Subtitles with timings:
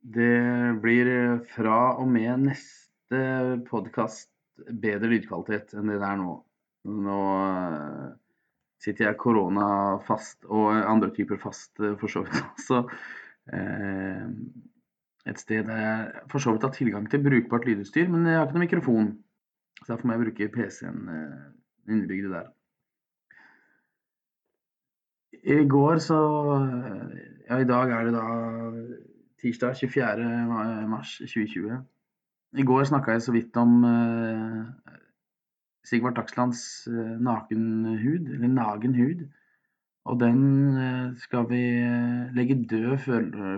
[0.00, 1.08] Det blir
[1.52, 3.20] fra og med neste
[3.68, 6.36] podkast bedre lydkvalitet enn det det er nå.
[6.88, 8.06] Nå eh,
[8.80, 12.40] sitter jeg koronafast og andre typer fast eh, for så vidt.
[12.66, 12.80] Så
[13.52, 14.24] eh,
[15.28, 18.48] et sted der jeg for så vidt har tilgang til brukbart lydutstyr, men jeg har
[18.48, 19.12] ikke noen mikrofon.
[19.82, 21.04] Så derfor må jeg bruke PC-en
[21.90, 22.48] innebygd der.
[25.44, 26.20] I går så
[27.50, 28.24] Ja, i dag er det da
[29.40, 30.28] tirsdag 24.
[30.88, 31.80] mars 2020.
[32.58, 34.64] I går snakka jeg så vidt om uh,
[35.86, 39.24] Sigvart Dagslands uh, nakenhud, eller nagen hud.
[40.10, 40.42] Og den
[40.74, 41.62] uh, skal vi
[42.36, 42.98] legge død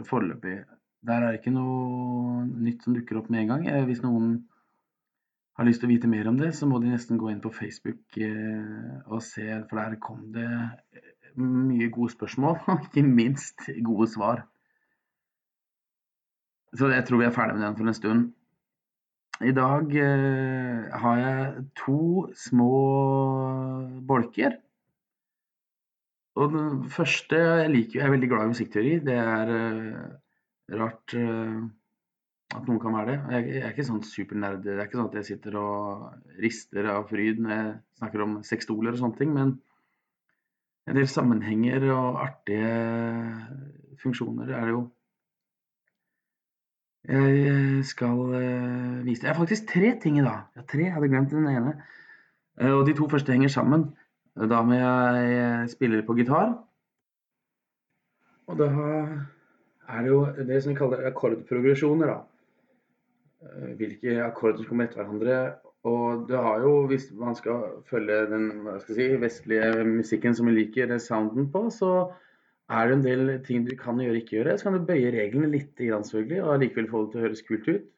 [0.08, 0.58] foreløpig.
[1.02, 3.86] Der er det ikke noe nytt som dukker opp med en gang.
[3.88, 4.36] Hvis noen
[5.58, 7.50] har lyst til å vite mer om det, så må de nesten gå inn på
[7.52, 10.46] Facebook og se, for der kom det
[11.42, 14.44] mye gode spørsmål, og ikke minst gode svar.
[16.72, 18.28] Så jeg tror vi er ferdig med den for en stund.
[19.42, 22.72] I dag eh, har jeg to små
[24.08, 24.56] bolker.
[26.38, 28.92] Og den første Jeg liker jeg er veldig glad i musikkteori.
[29.04, 31.58] Det er eh, rart eh,
[32.52, 33.18] at noen kan være det.
[33.34, 34.62] Jeg, jeg er ikke sånn supernerd.
[34.64, 37.68] Det er ikke sånn at jeg sitter og rister av fryd når jeg
[38.00, 39.36] snakker om sekstoler og sånne ting.
[39.36, 39.54] Men
[40.88, 42.72] en del sammenhenger og artige
[44.02, 44.82] funksjoner er det jo
[47.08, 50.44] jeg eh, skal uh, vise deg Jeg har faktisk tre ting i dag.
[50.56, 51.74] Ja, tre, jeg hadde glemt den ene.
[52.60, 53.88] Uh, og de to første henger sammen.
[54.38, 56.54] Da må jeg spille på gitar.
[58.46, 58.68] Og da
[59.88, 62.20] er det jo det som vi kaller akkordprogresjoner, da.
[63.76, 65.38] Hvilke akkorder som kommer etter hverandre.
[65.84, 68.46] Og det har jo, hvis man skal følge den
[68.78, 72.12] skal si, vestlige musikken som vi liker sounden på, så
[72.70, 74.58] er det en del ting du kan gjøre og ikke gjøre.
[74.58, 77.68] Så kan du bøye reglene litt, selvfølgelig, og likevel få det til å høres kult
[77.68, 77.88] ut.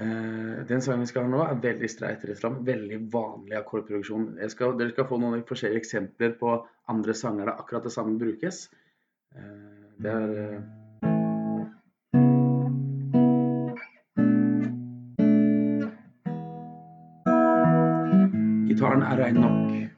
[0.00, 2.60] Uh, den sangen vi skal ha nå, er veldig streit rett fram.
[2.64, 4.30] Veldig vanlig akkordproduksjon.
[4.52, 6.54] Skal, dere skal få noen forskjellige eksempler på
[6.92, 8.68] andre sanger der akkurat det samme brukes.
[9.36, 10.60] Uh, det er uh,
[18.70, 19.89] Gitaren er rein nok.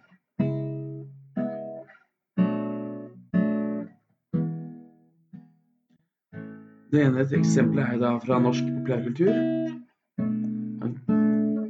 [6.93, 9.33] Det ene eksempelet er da fra norsk populærkultur.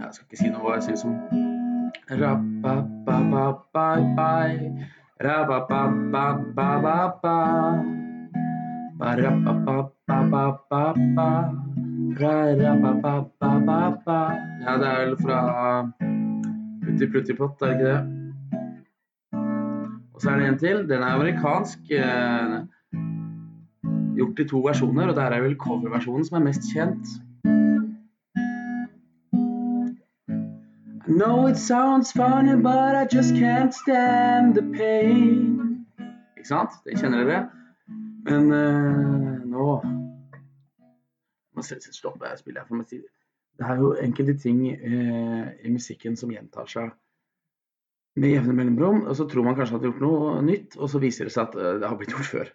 [0.00, 1.14] Jeg skal ikke si noe hva jeg syns om
[14.66, 15.38] Ja, det er vel fra
[16.82, 18.00] Putti Plutti Pott, er det ikke det?
[20.12, 20.88] Og så er det en til.
[20.90, 21.78] Den er amerikansk.
[24.16, 27.18] Gjort i to versjoner, og der er vel coverversjonen som er mest kjent.
[31.12, 35.86] I it sounds funny, but I just can't stand the pain.
[36.36, 36.70] Ikke sant?
[36.84, 37.42] Det kjenner dere.
[38.26, 39.66] Men uh, nå
[41.52, 42.88] Nå stoppe jeg spiller for meg.
[42.88, 46.90] Det er jo enkelte ting uh, i musikken som gjentar seg
[48.16, 49.04] med jevne mellomrom.
[49.04, 51.36] Og så tror man kanskje at det har gjort noe nytt, og så viser det
[51.36, 52.54] seg at uh, det har blitt gjort før.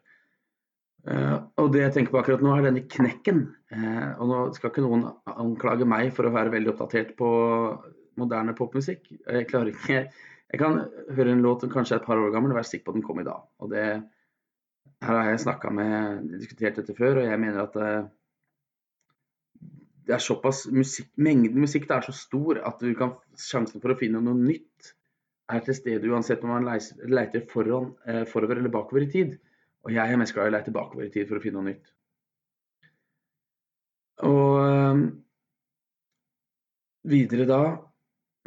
[1.07, 3.45] Uh, og det jeg tenker på akkurat nå, er denne knekken.
[3.71, 7.29] Uh, og nå skal ikke noen anklage meg for å være veldig oppdatert på
[8.19, 9.07] moderne popmusikk.
[9.13, 10.07] Jeg klarer ikke
[10.47, 10.77] Jeg kan
[11.11, 12.99] høre en låt som kanskje er et par år gammel og være sikker på at
[12.99, 13.41] den kom i dag.
[13.59, 13.87] Og det
[15.03, 18.07] Her har jeg snakka med diskutert dette før, og jeg mener at uh,
[20.07, 23.93] det er såpass musikk, Mengden musikk det er så stor at du kan, sjansen for
[23.93, 24.95] å finne noe nytt
[25.51, 27.91] er til stede uansett om man leiter foran,
[28.31, 29.37] forover eller bakover i tid.
[29.85, 31.71] Og jeg er mest glad i å leite bakover i tid for å finne noe
[31.71, 31.93] nytt.
[34.27, 35.03] Og øh,
[37.07, 37.61] videre da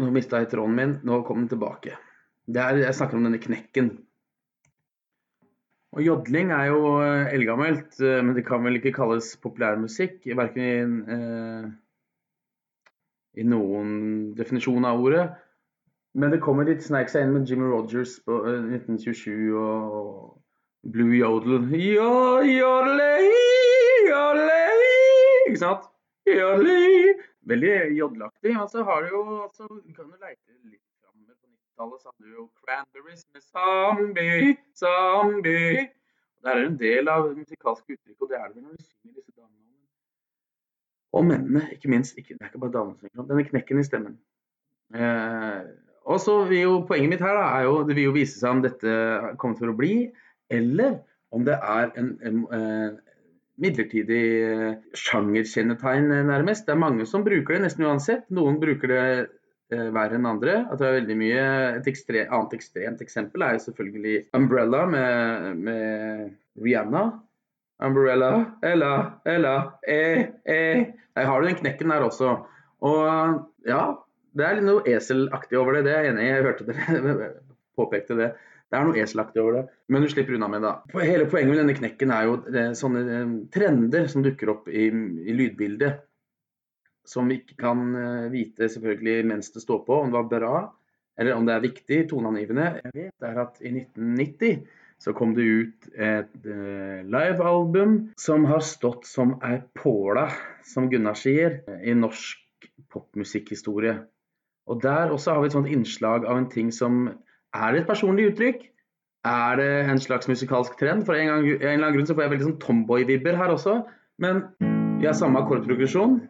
[0.01, 1.99] Nå mista jeg tråden min, nå kom den tilbake.
[2.49, 3.91] Er, jeg snakker om denne knekken.
[5.91, 10.23] Og Jodling er jo eh, eldgammelt, eh, men det kan vel ikke kalles populærmusikk.
[10.39, 10.75] Verken i,
[11.17, 11.67] eh,
[13.43, 13.91] i noen
[14.39, 15.27] definisjon av ordet.
[16.15, 20.39] Men det kommer litt sneik seg inn med Jimmy Rogers på 1927 og
[20.83, 23.27] Blue Yodel Jodlei,
[24.09, 24.69] jodlei,
[25.49, 25.83] Ikke sant?
[26.25, 27.17] Jodlei.
[27.45, 31.51] Veldig jodelaktig, Og så har du jo altså, Du kan jo leite litt framover på
[31.51, 35.91] 90-tallet, så hadde du jo Cranberries med Zombie, Zombie.
[36.41, 39.37] Det er en del av musikalske uttrykket, og det er det når du synger disse
[39.37, 39.85] damene.
[41.13, 42.17] Og mennene, ikke minst.
[42.17, 43.29] Ikke, det er ikke bare damene som synger.
[43.35, 44.17] Denne knekken i stemmen.
[44.97, 45.61] Eh,
[46.09, 48.57] og så vil jo Poenget mitt her da, er jo, det vil jo vise seg
[48.57, 48.97] om dette
[49.37, 49.95] kommer til å bli
[50.51, 50.99] eller
[51.31, 52.99] om det er en, en, en,
[53.61, 56.65] midlertidig eh, sjangerkjennetegn, nærmest.
[56.67, 58.25] Det er mange som bruker det nesten uansett.
[58.33, 60.63] Noen bruker det eh, verre enn andre.
[60.71, 61.43] At det er veldig mye
[61.77, 67.05] Et ekstre, annet ekstremt eksempel er jo selvfølgelig Umbrella med, med Rihanna.
[67.85, 68.33] Umbrella,
[68.65, 68.95] Ella,
[69.25, 69.55] Ella,
[69.89, 70.87] eh, eh.
[71.17, 72.39] Der har du den knekken der også.
[72.81, 73.05] Og
[73.69, 73.85] ja,
[74.37, 75.87] det er litt noe eselaktig over det.
[75.89, 76.31] Det er jeg enig i.
[76.31, 77.31] Jeg hørte dere
[77.81, 78.31] påpekte det.
[78.71, 80.75] Det er noe eselaktig over det, men du slipper unna med det.
[81.03, 84.87] Hele poenget med denne knekken er jo det, sånne eh, trender som dukker opp i,
[84.87, 86.05] i, lydbildet.
[87.11, 90.59] Som vi ikke kan uh, vite selvfølgelig mens det står på, om det var bra
[91.21, 92.69] eller om det er viktig, toneangivende.
[92.85, 94.63] Jeg vet er at i 1990
[95.01, 96.47] så kom det ut et
[97.09, 100.29] livealbum som har stått som ei påla,
[100.65, 103.99] som Gunnar sier, i norsk popmusikkhistorie.
[104.71, 107.09] Og der også har vi et sånt innslag av en ting som
[107.55, 108.67] er det et personlig uttrykk?
[109.27, 111.05] Er det en slags musikalsk trend?
[111.05, 113.81] For en, gang, en eller annen grunn så får jeg veldig sånn tomboy-vibber her også.
[114.23, 114.45] Men
[115.01, 116.21] vi har samme akkordprogresjon.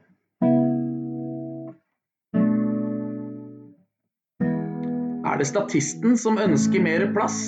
[5.30, 7.38] Er det statisten som ønsker mer plass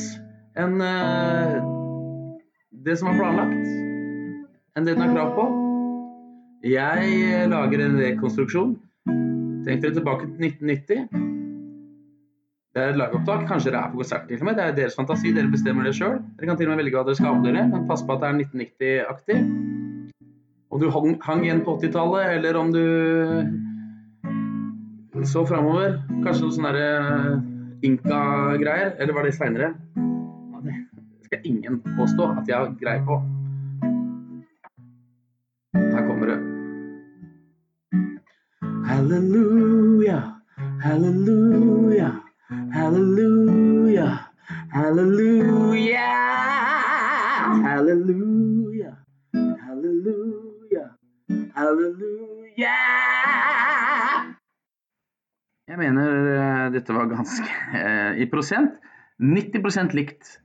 [0.60, 1.58] enn uh,
[2.84, 3.66] det som er planlagt?
[4.76, 5.48] Enn det den har krav på?
[6.62, 8.76] Jeg lager en rekonstruksjon.
[9.66, 11.42] Tenk dere tilbake til 1990.
[12.72, 14.56] Det er et lagopptak, Kanskje dere er på konsert til og med.
[14.56, 15.32] Det er deres fantasi.
[15.36, 16.16] Dere bestemmer det sjøl.
[16.38, 18.28] Dere kan til og med velge hva dere skal avdøre, men pass på at det
[18.30, 19.36] er 1990-aktig.
[20.72, 22.84] Om du hang, hang igjen på 80-tallet, eller om du
[25.28, 25.98] så framover.
[26.24, 27.36] Kanskje noe sånn derre eh,
[27.90, 28.96] Inka-greier.
[28.96, 29.74] Eller var det seinere?
[30.64, 33.20] Det skal ingen påstå at jeg har greie på.
[35.76, 36.40] Her kommer det.
[38.88, 40.20] Halleluja,
[40.88, 42.21] halleluja.
[42.52, 44.08] Halleluja,
[44.72, 46.08] halleluja,
[47.64, 48.90] halleluja,
[49.64, 50.84] halleluja,
[51.54, 52.75] halleluja.
[55.69, 58.76] Jeg mener uh, dette var ganske uh, I prosent
[59.16, 60.37] 90% likt.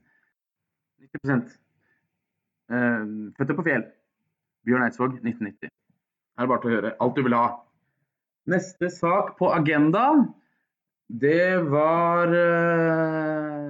[1.04, 1.52] 90%
[2.72, 3.04] uh,
[3.36, 3.84] Føtter på fjell.
[4.64, 5.68] Bjørn Eidsvåg, 1990.
[5.68, 7.48] Her er det bare til å høre alt du vil ha.
[8.48, 10.30] Neste sak på agendaen
[11.08, 13.68] det var uh,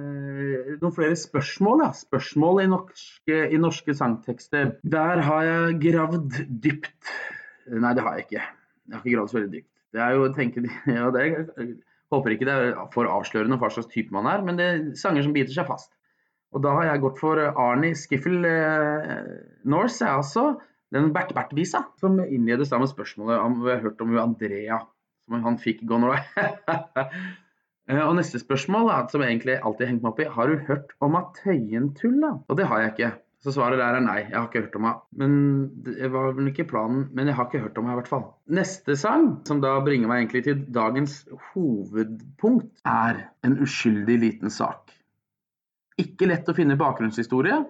[0.82, 1.84] noen flere spørsmål.
[1.84, 1.92] Ja.
[1.94, 4.72] Spørsmål i norske, i norske, sangtekster.
[4.82, 7.12] Der har jeg gravd dypt.
[7.70, 8.42] Nei, det har jeg ikke.
[8.42, 9.70] Jeg har ikke gravd så veldig dypt.
[9.94, 10.64] Det er jo å tenke
[10.98, 11.68] ja, det Jeg
[12.10, 15.22] håper ikke det er for avslørende hva slags type man er, men det er sanger
[15.22, 15.92] som biter seg fast.
[16.56, 19.30] Og da har jeg gått for Arnie Skiffel uh,
[19.68, 20.56] Norse, er altså
[20.90, 24.82] den Bert-Bert-visa, som innledes da med spørsmålet om vi har hørt om Andrea
[25.28, 26.24] som han fikk gonoré.
[27.88, 30.90] Eh, og neste spørsmål, som jeg egentlig alltid hengt meg opp i, har du hørt
[31.00, 32.34] om Tøyen tulla?
[32.44, 33.08] Og det har jeg ikke.
[33.38, 35.00] Så svaret der er nei, jeg har ikke hørt om henne.
[35.20, 35.34] Men
[35.86, 38.24] det var vel ikke planen, men jeg har ikke hørt om henne i hvert fall.
[38.58, 41.20] Neste sang, som da bringer meg egentlig til dagens
[41.52, 44.90] hovedpunkt, er en uskyldig liten sak.
[46.02, 47.60] Ikke lett å finne bakgrunnshistorie.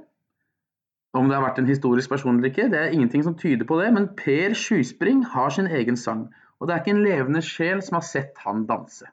[1.16, 3.78] Om det har vært en historisk person eller ikke, det er ingenting som tyder på
[3.80, 6.26] det, men Per Skyspring har sin egen sang.
[6.58, 9.06] Og det er ikke en levende sjel som har sett han danse.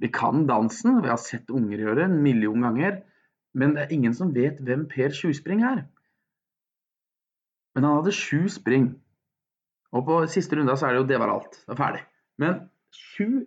[0.00, 3.00] Vi kan dansen, vi har sett unger gjøre en million ganger,
[3.56, 5.86] men det er ingen som vet hvem Per Sjuspring er.
[7.76, 8.90] Men han hadde sju spring.
[9.96, 11.58] Og på siste runde så er det jo det var alt.
[11.64, 12.06] Det er ferdig.
[12.40, 13.44] Men sju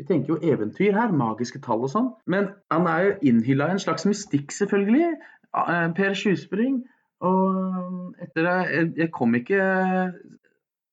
[0.00, 2.06] Vi tenker jo eventyr her, magiske tall og sånn.
[2.24, 5.10] Men han er jo innhylla i en slags mystikk, selvfølgelig.
[5.52, 6.78] Eh, per Sjuspring.
[7.20, 9.60] Og etter det Jeg kom ikke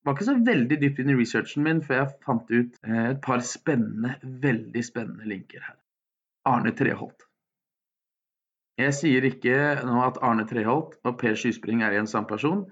[0.08, 3.22] var ikke så veldig dypt inn i researchen min før jeg fant ut eh, et
[3.24, 5.76] par spennende, veldig spennende linker her.
[6.48, 7.26] Arne Treholt.
[8.78, 12.68] Jeg sier ikke nå at Arne Treholt og Per Skyspring er en samme person,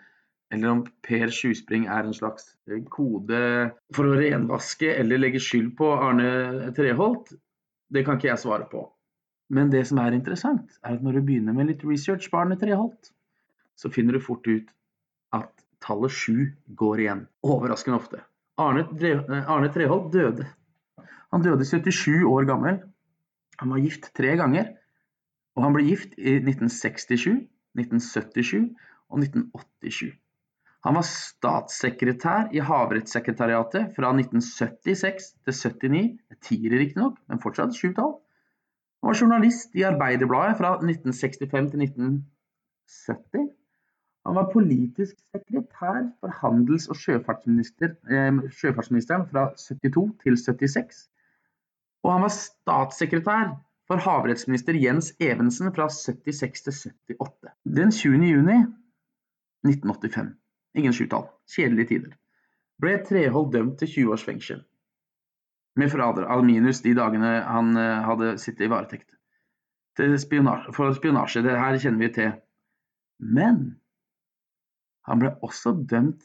[0.53, 3.41] eller om Per Skyspring er en slags eh, kode
[3.97, 7.33] for å renvaske eller legge skyld på Arne Treholt.
[7.91, 8.85] Det kan ikke jeg svare på.
[9.51, 12.57] Men det som er interessant, er at når du begynner med litt research på Arne
[12.61, 13.11] Treholt,
[13.75, 14.71] så finner du fort ut
[15.85, 17.25] tallet sju går igjen.
[17.45, 18.23] Overraskende ofte.
[18.61, 20.47] Arne, eh, Arne Treholt døde.
[21.31, 22.81] Han døde 77 år gammel.
[23.59, 24.73] Han var gift tre ganger.
[25.55, 28.75] Og han ble gift i 1967, 1977
[29.09, 30.13] og 1987.
[30.85, 36.01] Han var statssekretær i Havrettssekretariatet fra 1976 til 79.
[36.45, 38.19] Tiere riktignok, men fortsatt sju-tall.
[39.01, 43.49] Han var journalist i Arbeiderbladet fra 1965 til 1970.
[44.25, 51.09] Han var politisk sekretær for handels- og sjøfartsminister, eh, sjøfartsministeren fra 72 til 76.
[52.03, 53.53] Og han var statssekretær
[53.87, 56.73] for havrettsminister Jens Evensen fra 76 til
[57.19, 57.53] 78.
[57.65, 58.25] Den 20.
[58.31, 58.57] juni
[59.65, 60.33] 1985.
[60.75, 61.29] Ingen sjutall.
[61.55, 62.17] Kjedelige tider.
[62.81, 64.63] Ble Treholt dømt til 20 års fengsel.
[65.75, 69.11] Med forræder, minus de dagene han eh, hadde sittet i varetekt.
[69.95, 71.43] Spionasje, for spionasje.
[71.43, 72.31] Det her kjenner vi til.
[73.19, 73.79] Men
[75.05, 76.23] han ble også dømt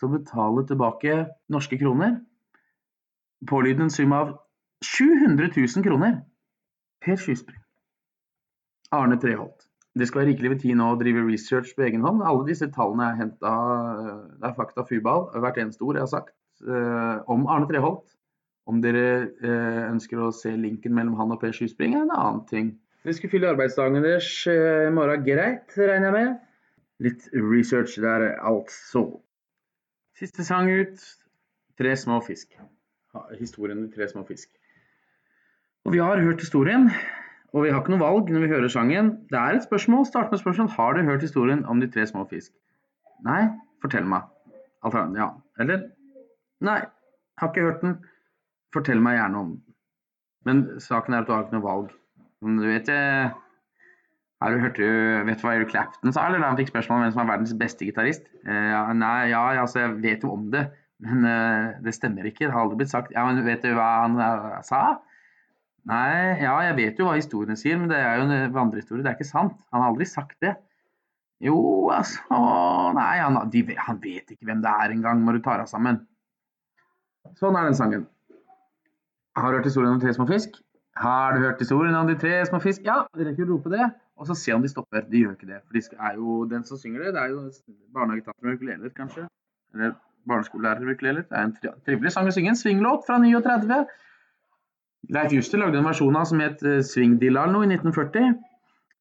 [0.00, 1.16] til å betale tilbake
[1.52, 2.16] norske kroner.
[3.48, 4.36] Pålydende en sum av
[4.86, 6.20] 700 000 kroner.
[7.02, 7.60] Per Skyspring.
[8.94, 9.66] Arne Treholt.
[9.98, 12.22] Det skal være rikelig med tid nå å drive research på egen hånd.
[12.24, 13.52] Alle disse tallene er henta
[14.40, 16.32] Det er fakta fubal, hvert eneste ord jeg har sagt
[16.64, 18.06] uh, om Arne Treholt.
[18.70, 19.04] Om dere
[19.42, 22.72] uh, ønsker å se linken mellom han og Per Skyspring, er en annen ting.
[23.02, 24.56] Dere skulle fylle arbeidsdagen deres i
[24.94, 26.40] morgen greit, regner jeg med.
[27.02, 29.06] Litt research der, altså.
[30.18, 31.02] Siste sang ut.
[31.78, 32.52] Tre små fisk.
[33.38, 34.48] Historien om tre små fisk.
[35.84, 36.90] Og vi har hørt historien,
[37.52, 39.10] og vi har ikke noe valg når vi hører sangen.
[39.32, 40.06] Det er et spørsmål.
[40.06, 40.68] Start med spørsmål.
[40.76, 42.52] Har du hørt historien om de tre små fisk?
[43.26, 43.42] Nei?
[43.82, 44.28] Fortell meg.
[44.86, 45.28] Alternativ ja.
[45.60, 45.82] Eller?
[46.60, 46.80] Nei.
[47.38, 47.98] Har ikke hørt den.
[48.72, 49.74] Fortell meg gjerne om den.
[50.46, 51.90] Men saken er at du har ikke noe valg.
[52.42, 53.34] Men du vet jeg eh,
[54.42, 54.78] har du hørt,
[55.28, 57.30] vet du hva Eric Clapton sa, eller da han fikk spørsmål om hvem som er
[57.30, 58.26] verdens beste gitarist?
[58.42, 60.66] Uh, nei, ja, altså, jeg vet jo om det,
[61.02, 62.48] men uh, det stemmer ikke.
[62.48, 63.14] Det har aldri blitt sagt.
[63.14, 64.82] Ja, men vet du hva han uh, sa?
[65.90, 69.02] Nei, ja, jeg vet jo hva historien sier, men det er jo en vandrehistorie.
[69.02, 69.56] Det er ikke sant.
[69.74, 70.56] Han har aldri sagt det.
[71.42, 71.56] Jo,
[71.90, 72.42] altså
[72.94, 75.98] Nei, han, de, han vet ikke hvem det er engang, må du ta deg sammen.
[77.38, 78.04] Sånn er den sangen.
[79.38, 80.60] Har du hørt historien om tre små fisk?
[80.96, 82.84] Har du hørt historien om de tre små fisk?
[82.84, 83.86] Ja, de rekker å rope det,
[84.20, 85.06] og så se om de stopper.
[85.08, 85.62] De gjør ikke det.
[85.64, 87.46] For de er jo, den som synger det, det er jo
[87.96, 89.26] barnehagetatter med ukuleler, kanskje.
[89.72, 89.94] Eller
[90.28, 91.24] barneskolelærer med ukuleler.
[91.28, 92.52] Det er en trivelig sang å synge.
[92.52, 93.80] En swinglåt fra 39.
[95.16, 98.36] Leif Juster lagde en versjon av som het uh, Svingdilla eller noe i 1940.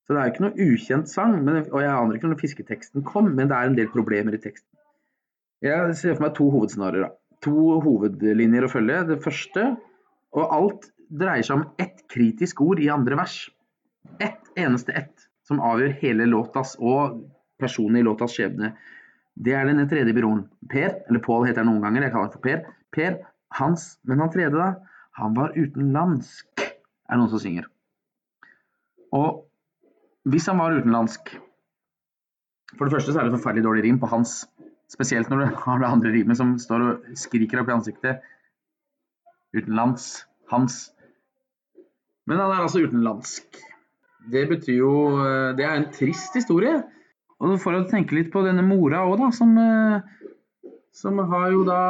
[0.07, 3.29] Så det er ikke noe ukjent sang, men, og jeg aner ikke når fisketeksten kom,
[3.36, 4.67] men det er en del problemer i teksten.
[5.62, 7.12] Jeg ser for meg to hovedscenarioer.
[7.45, 9.03] To hovedlinjer å følge.
[9.12, 9.67] Det første,
[10.33, 13.44] og alt dreier seg om ett kritisk ord i andre vers.
[14.20, 17.20] Ett eneste ett som avgjør hele låtas og
[17.62, 18.74] personen i låtas skjebne.
[19.36, 20.46] Det er den tredje byråen.
[20.72, 22.63] Per, eller Pål heter han noen ganger, jeg kaller han for Per.
[22.91, 23.20] Per,
[23.51, 24.74] Hans, men han tredje, da?
[25.20, 26.62] Han var utenlandsk,
[27.12, 27.68] er noen som synger.
[29.12, 29.44] Og
[30.32, 31.34] hvis han var utenlandsk
[32.77, 34.46] For det første så er det forferdelig dårlig rim på hans.
[34.88, 38.22] Spesielt når du har det andre rimet som står og skriker opp i ansiktet.
[39.51, 40.24] Utenlands.
[40.53, 40.86] Hans.
[42.30, 43.60] Men han er altså utenlandsk.
[44.32, 46.75] Det betyr jo eh, Det er en trist historie.
[47.42, 51.63] Og for å tenke litt på denne mora òg, da, som, eh, som har jo
[51.66, 51.82] da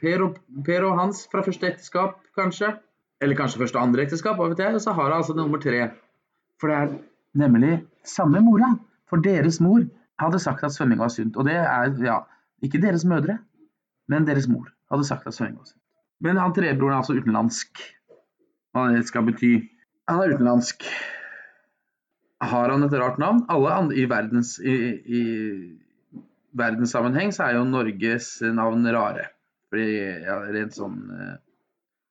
[0.00, 2.72] Per og, per og, Hans fra første ekteskap, kanskje.
[3.20, 4.78] Eller kanskje første og andre ekteskap, hva vet jeg.
[4.78, 5.90] Og så har hun altså nummer tre.
[6.60, 6.94] For det er
[7.42, 7.74] nemlig
[8.08, 8.72] samme mora.
[9.10, 9.84] For deres mor
[10.20, 11.36] hadde sagt at svømming var sunt.
[11.36, 12.22] Og det er, ja,
[12.64, 13.38] ikke deres mødre,
[14.08, 15.82] men deres mor hadde sagt at svømming var sunt.
[16.24, 17.84] Men han trebroren er altså utenlandsk.
[18.74, 19.54] Hva det skal bety.
[20.10, 20.86] Han er utenlandsk.
[22.40, 23.44] Har han et rart navn?
[23.52, 24.74] Alle andre i verdens i,
[25.04, 25.22] i
[26.56, 29.28] verdenssammenheng så er jo Norges navn rare.
[29.70, 29.86] Fordi
[30.24, 31.36] ja, rent sånn uh,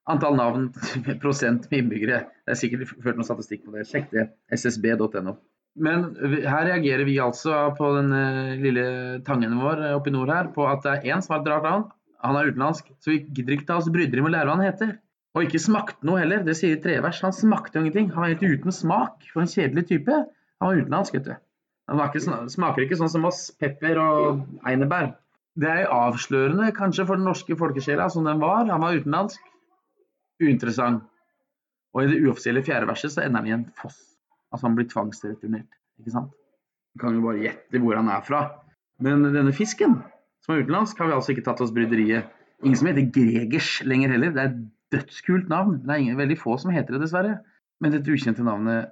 [0.10, 0.70] Antall navn,
[1.24, 2.24] prosent med innbyggere.
[2.46, 3.86] Det er sikkert ført noen statistikk på det.
[3.90, 4.26] Sjekk det.
[4.56, 5.36] ssb.no.
[5.80, 8.86] Men her reagerer vi altså på den uh, lille
[9.28, 11.52] tangen vår eh, oppe i nord her, på at det er én som har et
[11.52, 11.86] rart navn.
[12.26, 12.90] Han er utenlandsk.
[13.00, 14.98] Så vi gidder ikke ta oss brydere med å lære hva han heter.
[15.38, 16.42] Og ikke smakte noe heller.
[16.46, 17.22] Det sier trevers.
[17.26, 18.10] Han smakte jo ingenting.
[18.16, 19.28] Han var helt uten smak.
[19.34, 20.16] For en kjedelig type.
[20.60, 21.36] Han var utenlandsk, vet du.
[21.90, 22.22] Han ikke,
[22.54, 23.44] smaker ikke sånn som oss.
[23.62, 25.14] Pepper og einebær.
[25.60, 28.66] Det er avslørende kanskje for den norske folkesjela som den var.
[28.70, 29.42] Han var utenlandsk.
[30.42, 31.06] Uinteressant.
[31.96, 33.98] Og i det uoffisielle fjerde verset så ender han i en foss.
[34.54, 35.70] Altså han blir tvangsreturnert.
[36.02, 36.34] Ikke sant?
[36.94, 38.44] Du kan jo bare gjette hvor han er fra.
[39.04, 40.00] Men denne fisken,
[40.44, 42.30] som er utenlandsk, har vi altså ikke tatt oss bryderiet.
[42.66, 44.34] Ingen som heter Gregers lenger heller.
[44.36, 44.56] Det er
[44.94, 45.80] dødskult navn.
[45.84, 47.38] Det er ingen, veldig få som heter det, dessverre.
[47.80, 48.92] Men dette ukjente navnet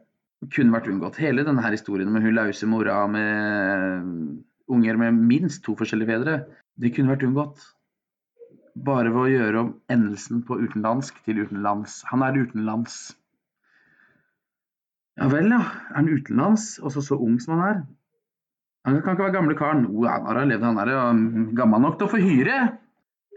[0.54, 1.20] kunne vært unngått.
[1.22, 4.38] Hele denne her historien med hun lause mora med
[4.72, 6.38] unger med minst to forskjellige fedre.
[6.78, 7.66] Det kunne vært unngått.
[8.88, 12.04] Bare ved å gjøre om endelsen på utenlandsk til utenlands.
[12.12, 13.16] Han er utenlands.
[15.18, 15.64] Ja vel, ja.
[15.90, 17.80] Er han utenlands, også så ung som han er?
[18.88, 19.88] Han kan ikke være gamle karen.
[19.90, 20.92] Jo, han har levd, han er
[21.58, 22.60] gammel nok til å få hyre.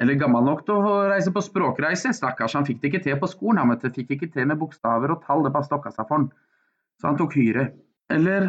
[0.00, 2.14] Eller gammel nok til å reise på språkreise.
[2.16, 3.60] Stakkars, han fikk det ikke til på skolen.
[3.60, 6.28] Han fikk ikke til med bokstaver og tall, det bare stokka seg for han.
[7.00, 7.66] Så han tok hyre.
[8.12, 8.48] Eller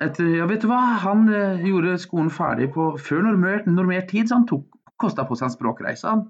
[0.00, 4.30] et, ja, vet du hva, han eh, gjorde skolen ferdig på før normert, normert tid,
[4.30, 4.64] så han tok,
[5.00, 6.08] kosta på seg en språkreise.
[6.08, 6.24] Han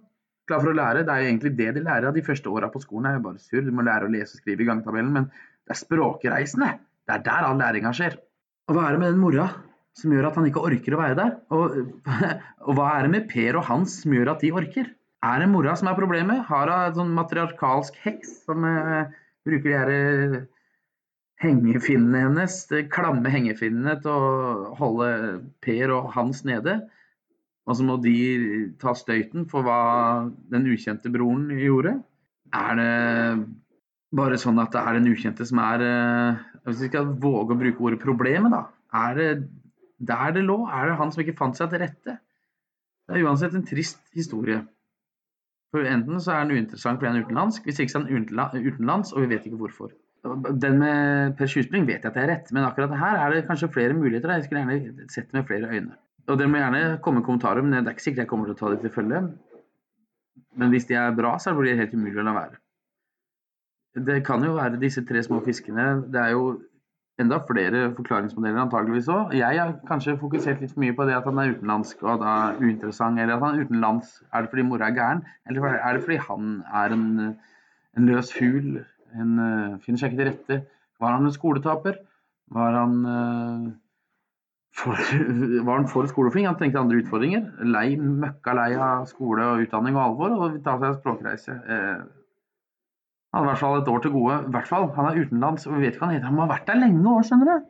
[0.50, 1.06] klar for å lære.
[1.06, 3.06] Det er jo egentlig det de lærer av de første åra på skolen.
[3.06, 3.66] Det er jo bare surr.
[3.66, 6.72] Du må lære å lese og skrive i gangtabellen, men det er språkreisene.
[7.06, 8.18] Det er der all læringa skjer.
[8.66, 9.46] Og hva er det med den mora?
[9.99, 11.35] Som gjør at han ikke orker å være der?
[11.54, 11.76] Og,
[12.66, 14.92] og hva er det med Per og Hans som gjør at de orker?
[15.26, 16.47] Er det mora som er problemet?
[16.49, 19.11] Har hun en sånn matriarkalsk heks som uh,
[19.44, 20.37] bruker de her eh,
[21.44, 25.11] hengefinnene hennes, de klamme hengefinnene, til å holde
[25.64, 26.78] Per og Hans nede?
[27.68, 28.16] Og så må de
[28.80, 29.80] ta støyten for hva
[30.52, 31.99] den ukjente broren gjorde?
[32.56, 32.94] Er det
[34.16, 37.61] bare sånn at det er den ukjente som er eh, Hvis vi skal våge å
[37.61, 38.64] bruke ordet problemet, da.
[39.04, 39.28] Er det
[40.00, 40.59] der det lå?
[40.66, 42.19] Er det han som ikke fant seg til rette?
[43.09, 44.61] Det er uansett en trist historie.
[45.75, 48.71] For Enten så er den uinteressant fordi han er utenlandsk, hvis ikke så er den
[48.71, 49.92] utenlands, og vi vet ikke hvorfor.
[50.61, 53.47] Den med Per Tjusbring vet jeg at det er rett, men akkurat her er det
[53.49, 54.33] kanskje flere muligheter.
[54.35, 55.95] Jeg skulle gjerne sett med flere øyne.
[56.28, 58.57] Og Dere må gjerne komme med kommentarer, men det er ikke sikkert jeg kommer til
[58.57, 59.23] å ta det til følge.
[60.61, 62.61] Men hvis de er bra, så blir det helt umulig å la være.
[64.07, 65.87] Det kan jo være disse tre små fiskene.
[66.12, 66.45] Det er jo
[67.20, 69.34] enda flere forklaringsmodeller antageligvis òg.
[69.38, 72.34] Jeg har kanskje fokusert litt for mye på det at han er utenlandsk og da
[72.60, 73.20] uinteressant.
[73.20, 74.14] Eller at han er utenlands.
[74.32, 77.06] Er det fordi mora er gæren, eller er det fordi han er en,
[77.96, 78.80] en løs fugl?
[79.10, 80.60] En, uh, finner seg ikke til rette?
[81.00, 81.98] Var han en skoletaper?
[82.54, 83.70] Var han uh,
[84.76, 84.96] for,
[85.66, 86.46] var han for skoleflink?
[86.46, 87.46] Han trengte andre utfordringer.
[87.66, 91.56] Lei, møkka lei av skole og utdanning og alvor, og ta seg en språkreise.
[91.74, 92.00] Eh,
[93.30, 94.37] han har i hvert fall et år til gode.
[94.42, 96.26] I hvert fall, Han er utenlands, og vi vet ikke hva han heter.
[96.26, 97.68] Han må ha vært der lenge òg, skjønner du.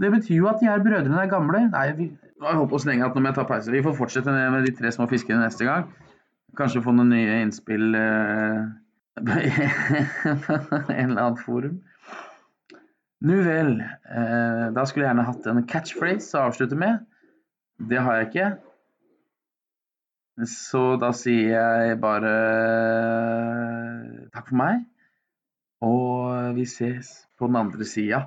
[0.00, 1.60] Det betyr jo at de her brødrene er gamle.
[1.74, 2.06] Nei, vi,
[2.40, 3.74] jeg håper så lenge at nå må jeg ta pause.
[3.74, 5.90] Vi får fortsette med de tre små fiskene neste gang.
[6.56, 8.62] Kanskje få noen nye innspill eh,
[9.20, 11.76] en eller annen forum.
[13.20, 13.76] Nu vel.
[13.84, 17.04] Eh, da skulle jeg gjerne hatt en catchphrase å avslutte med.
[17.90, 18.48] Det har jeg ikke.
[20.48, 22.32] Så da sier jeg bare
[24.32, 24.84] takk for meg.
[25.84, 28.24] Og vi ses på den andre sida.